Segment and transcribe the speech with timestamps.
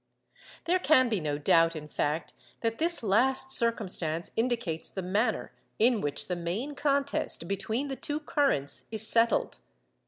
[0.65, 6.01] There can be no doubt, in fact, that this last circumstance indicates the manner in
[6.01, 9.59] which the main contest between the two currents is settled.